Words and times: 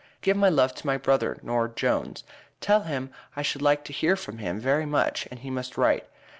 give 0.21 0.35
my 0.35 0.49
lov 0.49 0.73
to 0.73 0.87
my 0.87 0.97
Brother 0.97 1.37
nore 1.43 1.67
Jones 1.67 2.23
tel 2.59 2.81
him 2.85 3.11
i 3.35 3.43
should 3.43 3.61
like 3.61 3.83
to 3.85 3.93
here 3.93 4.15
from 4.15 4.39
him 4.39 4.59
very 4.59 4.87
much 4.87 5.27
and 5.29 5.41
he 5.41 5.51
must 5.51 5.77
write. 5.77 6.07